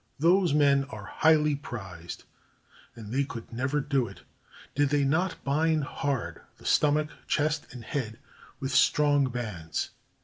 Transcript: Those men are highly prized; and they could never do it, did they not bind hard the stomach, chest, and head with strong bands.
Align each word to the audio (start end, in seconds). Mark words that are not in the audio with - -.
Those 0.17 0.51
men 0.51 0.85
are 0.85 1.05
highly 1.17 1.53
prized; 1.55 2.23
and 2.95 3.13
they 3.13 3.23
could 3.23 3.53
never 3.53 3.79
do 3.79 4.07
it, 4.07 4.21
did 4.73 4.89
they 4.89 5.03
not 5.03 5.43
bind 5.43 5.83
hard 5.83 6.41
the 6.57 6.65
stomach, 6.65 7.09
chest, 7.27 7.67
and 7.71 7.83
head 7.83 8.17
with 8.59 8.71
strong 8.71 9.25
bands. 9.29 9.91